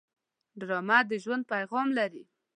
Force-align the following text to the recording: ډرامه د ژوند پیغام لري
ډرامه 0.59 0.97
د 1.09 1.11
ژوند 1.23 1.43
پیغام 1.53 1.87
لري 1.97 2.23